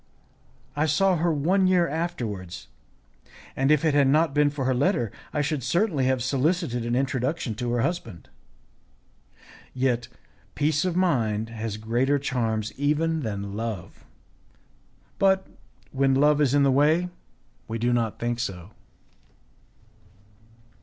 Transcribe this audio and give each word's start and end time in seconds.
I 0.75 0.87
saw 0.87 1.17
her 1.17 1.31
one 1.31 1.67
year 1.67 1.87
afterwards, 1.87 2.69
and 3.55 3.69
if 3.69 3.85
it 3.85 3.93
had 3.93 4.07
not 4.07 4.33
been 4.33 4.49
for 4.49 4.65
her 4.65 4.73
letter, 4.73 5.11
I 5.31 5.43
should 5.43 5.61
certainly 5.61 6.05
have 6.07 6.23
solicited 6.23 6.83
an 6.87 6.95
introduction 6.95 7.53
to 7.61 7.69
her 7.73 7.81
husband. 7.81 8.27
Yet, 9.75 10.07
peace 10.55 10.85
of 10.85 10.95
mind 10.95 11.49
has 11.49 11.77
greater 11.77 12.17
charms 12.17 12.73
even 12.77 13.19
than 13.19 13.53
love; 13.53 14.03
but, 15.19 15.45
when 15.91 16.15
love 16.15 16.41
is 16.41 16.55
in 16.55 16.63
the 16.63 16.71
way, 16.71 17.09
we 17.67 17.77
do 17.77 17.93
not 17.93 18.17
think 18.17 18.39
so. 18.39 18.71